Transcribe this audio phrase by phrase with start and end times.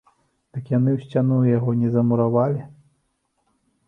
[0.57, 2.65] Дык яны ў сцяну яго не замуравалі?!